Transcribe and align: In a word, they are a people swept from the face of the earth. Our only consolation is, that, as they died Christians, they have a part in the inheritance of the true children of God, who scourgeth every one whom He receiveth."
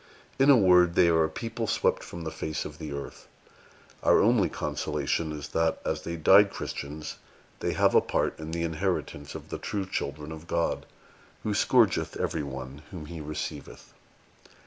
In 0.39 0.49
a 0.49 0.57
word, 0.57 0.95
they 0.95 1.09
are 1.09 1.23
a 1.25 1.29
people 1.29 1.67
swept 1.67 2.03
from 2.03 2.23
the 2.23 2.31
face 2.31 2.65
of 2.65 2.79
the 2.79 2.91
earth. 2.91 3.27
Our 4.01 4.19
only 4.19 4.49
consolation 4.49 5.31
is, 5.31 5.49
that, 5.49 5.79
as 5.85 6.01
they 6.01 6.15
died 6.15 6.49
Christians, 6.49 7.17
they 7.59 7.73
have 7.73 7.93
a 7.93 8.01
part 8.01 8.39
in 8.39 8.49
the 8.49 8.63
inheritance 8.63 9.35
of 9.35 9.49
the 9.49 9.59
true 9.59 9.85
children 9.85 10.31
of 10.31 10.47
God, 10.47 10.87
who 11.43 11.53
scourgeth 11.53 12.17
every 12.17 12.41
one 12.41 12.81
whom 12.89 13.05
He 13.05 13.21
receiveth." 13.21 13.93